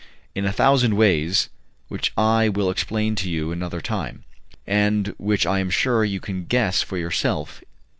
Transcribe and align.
"In 0.33 0.45
a 0.45 0.51
thousand 0.51 0.95
ways 0.97 1.49
which 1.87 2.11
I 2.17 2.49
will 2.49 2.71
explain 2.71 3.13
to 3.17 3.29
you 3.29 3.51
another 3.51 3.81
time, 3.81 4.23
and 4.65 5.13
which 5.19 5.45
I 5.45 5.59
am 5.59 5.69
sure 5.69 6.03
you 6.03 6.19
can 6.19 6.45
guess 6.45 6.81
for 6.81 6.97
yourself. 6.97 7.61